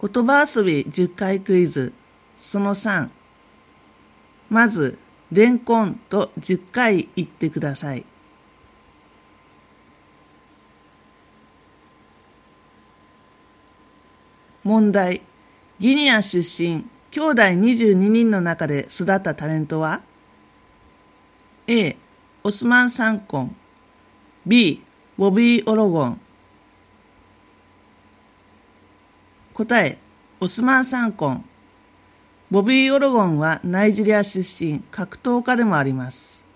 [0.00, 1.92] 言葉遊び10回クイズ
[2.36, 3.10] その3
[4.48, 4.98] まず、
[5.30, 8.06] レンコンと10回言ってください。
[14.64, 15.20] 問題。
[15.78, 20.02] ギニア出身、兄弟22人の中で育ったタレントは
[21.66, 21.96] ?A、
[22.42, 23.56] オスマン・サンコン。
[24.46, 24.82] B、
[25.16, 26.20] ボビー・オロゴン。
[29.58, 29.98] 答え、
[30.38, 31.44] オスマン・サンコン。
[32.48, 36.46] ボビー・オロゴンはナイジェリア出身、格闘家でもあります。